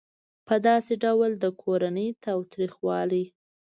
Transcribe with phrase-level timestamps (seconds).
[0.47, 3.25] په داسې ډول د کورني تاوتریخوالي